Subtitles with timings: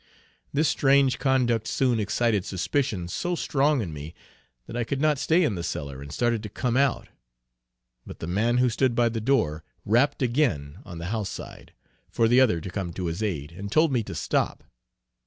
[0.51, 4.15] This strange conduct soon excited suspicion so strong in me,
[4.65, 7.09] that I could not stay in the cellar and started to come out,
[8.03, 11.71] but the man who stood by the door, rapped again on the house side,
[12.09, 14.63] for the other to come to his aid, and told me to stop.